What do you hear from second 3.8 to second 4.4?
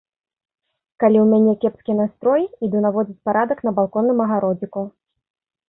балконным